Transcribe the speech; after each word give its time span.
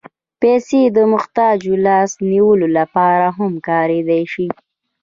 پېسې 0.41 0.81
د 0.95 0.97
محتاجو 1.13 1.73
لاس 1.85 2.11
نیولو 2.29 2.67
لپاره 2.77 3.27
هم 3.37 3.53
کارېدای 3.67 4.23
شي. 4.33 4.47